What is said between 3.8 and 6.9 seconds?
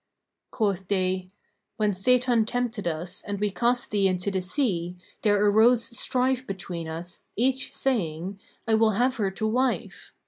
thee into the sea, there arose strife between